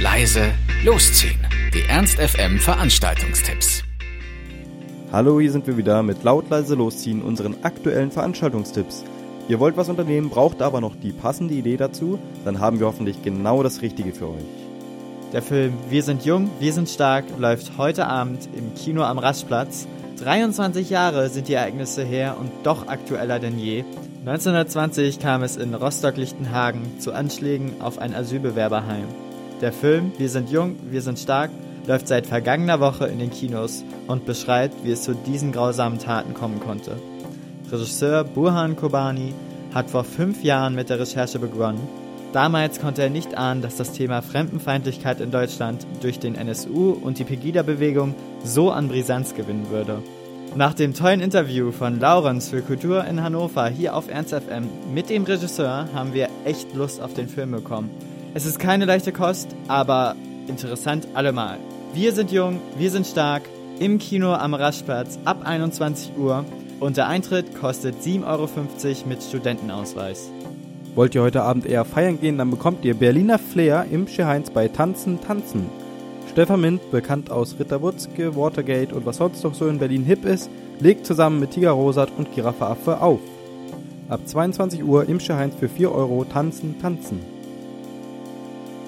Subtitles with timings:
[0.00, 0.52] leise,
[0.84, 1.44] losziehen.
[1.74, 3.82] Die Ernst FM Veranstaltungstipps.
[5.10, 9.02] Hallo, hier sind wir wieder mit laut leise losziehen unseren aktuellen Veranstaltungstipps.
[9.48, 13.22] Ihr wollt was unternehmen, braucht aber noch die passende Idee dazu, dann haben wir hoffentlich
[13.24, 14.44] genau das Richtige für euch.
[15.32, 19.88] Der Film Wir sind jung, wir sind stark läuft heute Abend im Kino am Raschplatz.
[20.20, 23.84] 23 Jahre sind die Ereignisse her und doch aktueller denn je.
[24.20, 29.08] 1920 kam es in Rostock-Lichtenhagen zu Anschlägen auf ein Asylbewerberheim.
[29.60, 31.50] Der Film Wir sind jung, wir sind stark
[31.88, 36.34] läuft seit vergangener Woche in den Kinos und beschreibt, wie es zu diesen grausamen Taten
[36.34, 36.92] kommen konnte.
[37.72, 39.32] Regisseur Burhan Kobani
[39.74, 41.80] hat vor fünf Jahren mit der Recherche begonnen.
[42.34, 47.18] Damals konnte er nicht ahnen, dass das Thema Fremdenfeindlichkeit in Deutschland durch den NSU und
[47.18, 48.14] die Pegida-Bewegung
[48.44, 50.02] so an Brisanz gewinnen würde.
[50.54, 55.08] Nach dem tollen Interview von Laurens für Kultur in Hannover hier auf Ernst FM mit
[55.08, 57.90] dem Regisseur haben wir echt Lust auf den Film bekommen.
[58.34, 60.14] Es ist keine leichte Kost, aber
[60.48, 61.58] interessant allemal.
[61.94, 63.42] Wir sind jung, wir sind stark,
[63.80, 66.44] im Kino am Raschplatz ab 21 Uhr
[66.78, 68.48] und der Eintritt kostet 7,50 Euro
[69.08, 70.30] mit Studentenausweis.
[70.94, 74.68] Wollt ihr heute Abend eher feiern gehen, dann bekommt ihr Berliner Flair im Scheheins bei
[74.68, 75.66] Tanzen, Tanzen.
[76.30, 80.50] Stefan Mint, bekannt aus Ritterwutzke, Watergate und was sonst noch so in Berlin hip ist,
[80.80, 83.20] legt zusammen mit Tiger Rosat und Giraffe Affe auf.
[84.08, 87.37] Ab 22 Uhr im Scheheins für 4 Euro tanzen, tanzen.